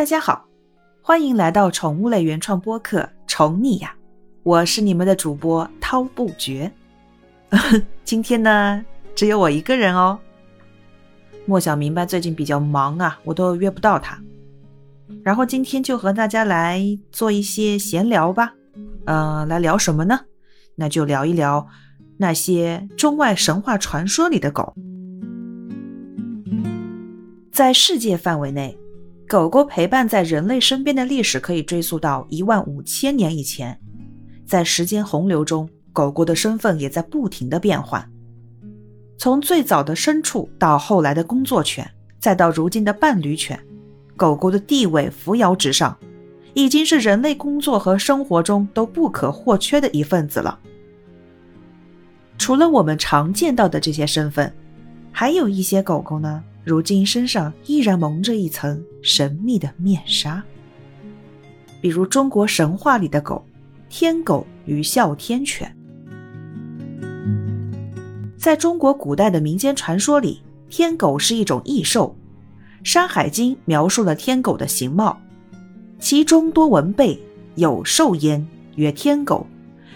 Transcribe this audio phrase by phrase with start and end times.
[0.00, 0.48] 大家好，
[1.02, 3.94] 欢迎来到宠物类原创播客《宠你呀》，
[4.42, 6.72] 我是你们的主播涛不绝。
[8.02, 8.82] 今天呢，
[9.14, 10.18] 只有我一个人哦。
[11.44, 14.18] 莫小明白最近比较忙啊，我都约不到他。
[15.22, 18.54] 然后今天就和大家来做一些闲聊吧。
[19.04, 20.18] 呃，来聊什么呢？
[20.76, 21.68] 那就聊一聊
[22.16, 24.74] 那些中外神话传说里的狗。
[27.52, 28.78] 在世界范围内。
[29.30, 33.78] 狗狗陪伴在人类身边的历史可以追溯到一万五千年以前，
[34.44, 38.04] 在时间洪流中，狗狗的身份也在不停的变换。
[39.16, 43.56] 从最早的牲畜到后来的工作犬，再到如今的伴侣犬，
[44.16, 45.96] 狗狗的地位扶摇直上，
[46.54, 50.58] 已经是人类工作和生活中都不可或缺的一份子了。
[52.36, 54.52] 除了我们常见到的这些身份，
[55.12, 56.42] 还有一些狗狗呢。
[56.62, 60.42] 如今身上依然蒙着一层神秘的面纱，
[61.80, 63.44] 比如中国神话里的狗——
[63.88, 65.74] 天狗与哮天犬。
[68.36, 72.14] 在中国古代的民间传说里，天狗是一种异兽，
[72.88, 75.18] 《山海经》描述了天狗的形貌：
[75.98, 77.18] 其中多文背，
[77.54, 78.46] 有兽焉，
[78.76, 79.46] 曰天狗。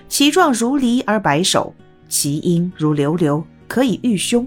[0.09, 1.75] 其状如狸而白首，
[2.09, 4.47] 其音如流流，可以御凶。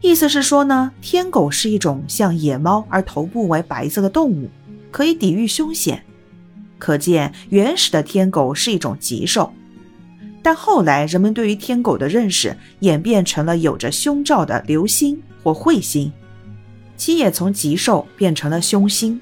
[0.00, 4.48] 意思是说呢，天狗是一种像野猫而头部为白色的动物，
[4.90, 6.04] 可以抵御凶险。
[6.78, 9.52] 可见原始的天狗是一种吉兽。
[10.42, 16.12] 但后来人们对于天狗的认识演变成了有着凶兆的流星或彗星，
[16.96, 19.20] 其也从吉兽变成了凶星。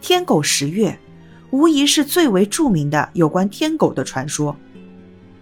[0.00, 0.96] 天狗食月，
[1.50, 4.54] 无疑是最为著名的有关天狗的传说。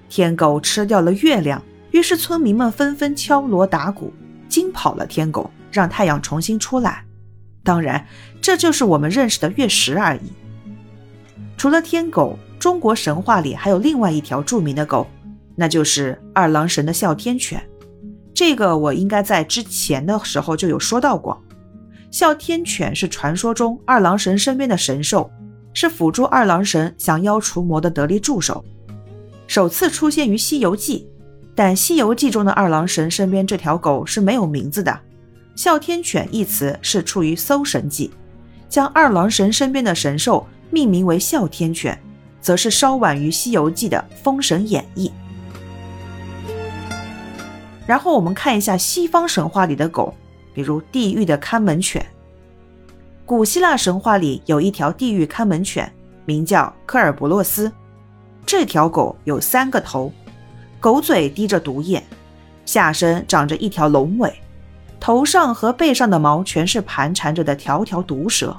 [0.08, 4.11] 天狗吃掉了月亮，于是村民们纷纷敲锣打鼓。
[4.55, 7.05] 惊跑了天狗，让太阳重新出来。
[7.64, 8.06] 当然，
[8.41, 10.33] 这就是我们认识的月食而已。
[11.56, 15.08] 除了天狗，中国神话里还有另外一条著名的狗，
[15.56, 17.61] 那就是二郎神的哮天犬。
[18.33, 21.42] 这个我应该在之前的时候就有说到过。
[22.12, 25.29] 哮天犬是传说中二郎神身边的神兽，
[25.73, 28.64] 是辅助二郎神降妖除魔的得力助手，
[29.48, 31.08] 首次出现于《西游记》。
[31.55, 34.98] 但《西游记》中的二郎神身边这条狗是没有名字的
[35.55, 38.09] ，“哮天犬”一词是出于《搜神记》，
[38.69, 41.97] 将二郎神身边的神兽命名为哮天犬，
[42.41, 45.09] 则是稍晚于《西游记》的《封神演义》。
[47.86, 50.13] 然后我们看一下西方神话里的狗，
[50.55, 52.05] 比如地狱的看门犬。
[53.25, 55.91] 古希腊神话里有一条地狱看门犬，
[56.25, 57.71] 名叫科尔伯洛斯，
[58.45, 60.13] 这条狗有三个头。
[60.84, 62.05] 狗嘴滴着毒液，
[62.67, 64.30] 下身长着一条龙尾，
[65.00, 68.55] 头上和背上的毛全是盘缠着的条条毒蛇。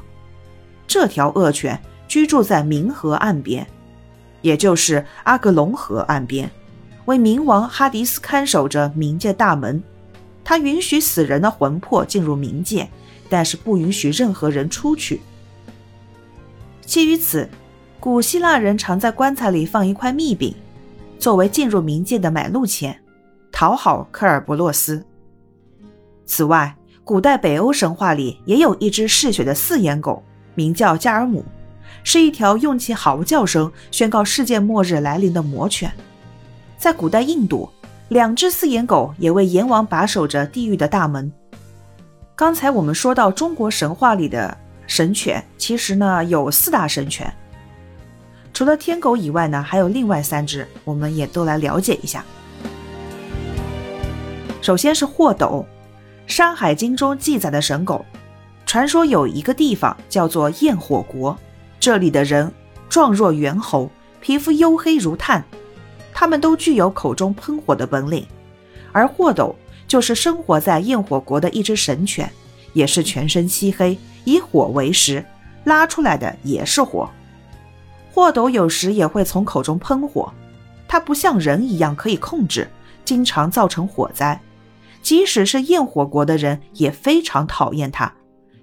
[0.88, 3.68] 这条恶犬居住在冥河岸边，
[4.41, 6.50] 也就是阿格隆河岸边，
[7.06, 9.84] 为冥王哈迪斯看守着冥界大门。
[10.44, 12.90] 他允许死人的魂魄进入冥界，
[13.30, 15.22] 但是不允许任何人出去。
[16.81, 17.47] 基于此，
[18.00, 20.56] 古希腊人常在棺材里放一块蜜饼。
[21.20, 23.00] 作为进入冥界的买路钱，
[23.52, 25.06] 讨好科尔伯洛斯。
[26.26, 30.24] 此外，古代北欧神话里也有一只嗜血的四眼狗，
[30.56, 31.44] 名叫加尔姆，
[32.03, 35.92] 是一条用其嚎叫声宣告世界末日来临的魔犬。
[36.78, 37.70] 在古代印度，
[38.09, 41.32] 两只四眼狗也为阎王把守着地狱的大门。
[42.36, 44.56] 刚才我们说到中国神话里的
[44.88, 47.34] 神犬，其实呢有四大神犬。
[48.56, 52.24] 除了天狗以外呢，还有另外三只，我们也都来了解一下。
[54.62, 55.66] 首先是霍斗，
[56.34, 58.06] 《山海经》中记载的神狗。
[58.66, 61.38] 传说有一个地方叫做焰火国，
[61.82, 62.50] 这里的人
[62.88, 65.44] 状若猿猴，皮肤黝黑如炭，
[66.14, 68.26] 他们都具有口中喷火的本领。
[68.94, 69.54] 而霍斗
[69.86, 72.32] 就是生活在焰火国的一只神犬，
[72.72, 75.26] 也是全身漆黑，以火为食，
[75.66, 77.09] 拉出来的也是火。
[78.16, 80.32] 霍斗有时也会从口中喷火，
[80.88, 82.66] 它不像人一样可以控制，
[83.03, 84.40] 经常造成火灾。
[85.02, 88.09] 即使是焰火国的人也非常讨厌它，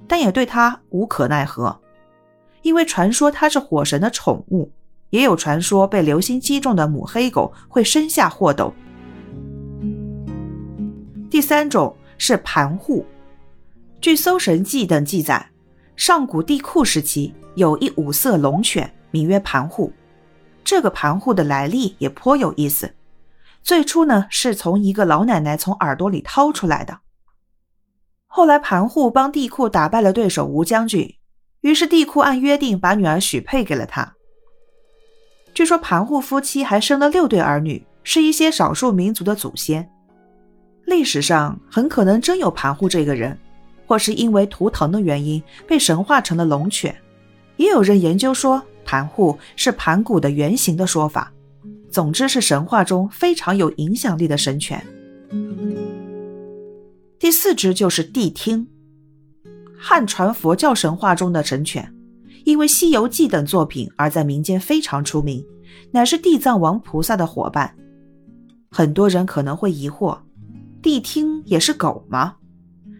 [0.08, 1.78] 但也对它无可奈何，
[2.62, 4.72] 因为传说它是火神的宠物。
[5.10, 8.72] 也有传说被流星击中的母黑狗会生下霍斗。
[11.28, 13.04] 第三种是盘户，
[14.00, 15.50] 据《搜神记》等记载，
[15.94, 18.90] 上古帝喾时期有一五色龙犬。
[19.12, 19.93] 名曰盘户，
[20.64, 22.93] 这个盘户的来历也颇有意思。
[23.62, 26.99] 最初呢，是从一个老奶奶从耳朵里掏出来的。
[28.26, 31.14] 后来盘户帮帝喾打败了对手吴将军，
[31.61, 34.14] 于是帝喾按约定把女儿许配给了他。
[35.55, 39.88] 据说盘户夫妻还生了六对儿女，是一些少数民族的祖先。
[40.87, 43.38] 历史上很可能真有盘户这个人，
[43.87, 46.97] 或是因为图腾的原因被神化成了龙犬。
[47.59, 51.32] 也有人研究说盘户是盘古的原型的说法。
[51.90, 54.82] 总之是神话中非常有影响力的神犬。
[57.19, 58.67] 第四只就是谛听，
[59.79, 61.94] 汉传佛教神话中的神犬，
[62.44, 65.44] 因为《西游记》等作品而在民间非常出名，
[65.90, 67.76] 乃是地藏王菩萨的伙伴。
[68.70, 70.19] 很多人可能会疑惑，
[70.82, 72.37] 谛听也是狗吗？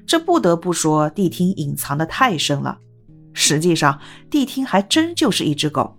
[0.07, 2.79] 这不得不说，谛听隐藏的太深了。
[3.33, 3.99] 实际上，
[4.31, 5.97] 谛听还真就是一只狗。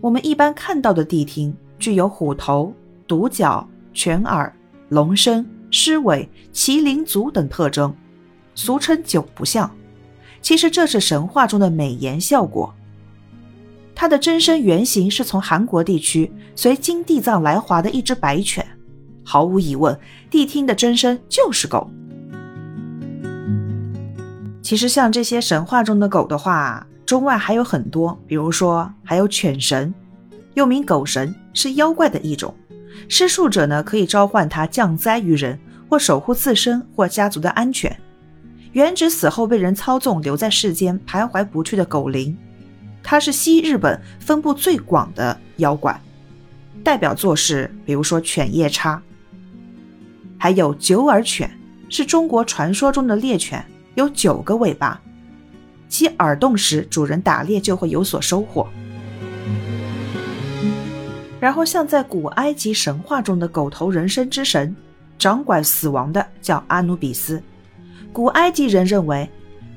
[0.00, 2.74] 我们一般看到的谛听具有虎头、
[3.06, 4.50] 独角、犬耳、
[4.88, 7.94] 龙身、狮尾、麒麟足等特征，
[8.54, 9.70] 俗称九不像。
[10.40, 12.74] 其实这是神话中的美颜效果。
[13.94, 18.66] 它的真身原型是从韩国地区随金地藏来华的一只白犬。
[19.22, 19.94] 毫无疑问，
[20.30, 21.90] 谛听的真身就是狗。
[24.70, 29.92] 其实像这些神话中的狗的话，中外还有很多，比如说还有犬神，
[30.54, 32.54] 又名狗神，是妖怪的一种。
[33.08, 35.58] 施术者呢，可以召唤它降灾于人，
[35.88, 37.98] 或守护自身或家族的安全。
[38.70, 42.38] 原指死后被人操纵，留在世间徘徊不去的狗灵。
[43.02, 46.00] 它是西日本分布最广的妖怪，
[46.84, 49.02] 代表作是比如说犬夜叉，
[50.38, 51.50] 还有九耳犬，
[51.88, 55.00] 是中国传说中的猎犬，有九个尾巴。
[55.88, 58.68] 其耳动时，主人打猎就会有所收获。
[61.40, 64.76] 然后，像在古埃及神话中的狗头人身之神，
[65.18, 67.42] 掌管死亡的叫阿努比斯。
[68.12, 69.28] 古埃及人认为，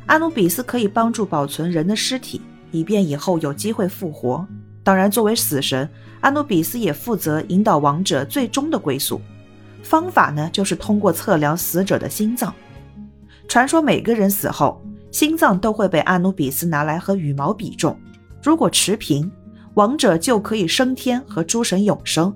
[0.07, 4.45] 阿努比斯可以帮助保存人的尸体，以便以后有机会复活。
[4.83, 5.89] 当然，作为死神，
[6.19, 9.21] 阿努比斯也负责引导亡者最终的归宿。
[9.81, 12.53] 方法呢，就是通过测量死者的心脏。
[13.53, 14.81] 传说每个人死后。
[15.11, 17.95] 心脏都会被阿努比斯拿来和羽毛比重，
[18.41, 19.31] 如果持平，
[19.75, 22.33] 亡者就可以升天和诸神永生；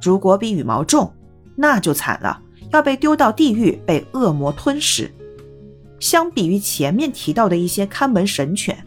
[0.00, 1.12] 如果比羽毛重，
[1.56, 2.40] 那就惨了，
[2.70, 5.12] 要被丢到地狱被恶魔吞噬。
[5.98, 8.78] 相比于前面提到的一些看门神犬，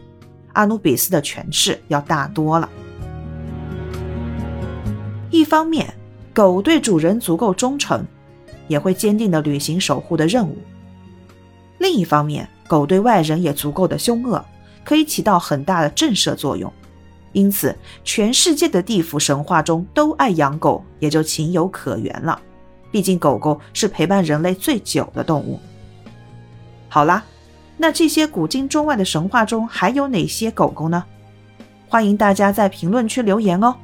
[0.54, 2.66] 阿努比斯的权势要大多了。
[5.30, 5.92] 一方面，
[6.32, 8.02] 狗对主人足够忠诚，
[8.66, 10.56] 也会坚定地履行守护的任务；
[11.80, 14.44] 另一方面，狗对外人也足够的凶恶，
[14.84, 16.70] 可以起到很大的震慑作用，
[17.32, 17.74] 因此
[18.04, 22.38] 全世界的地府神话中都爱养狗，也就情有可原了。
[22.90, 25.58] 毕竟狗狗是陪伴人类最久的动物。
[26.88, 27.24] 好啦，
[27.78, 31.02] 那这些古今中外的神话中还有哪些狗狗呢？
[31.88, 33.74] 欢迎大家在评论区留言哦。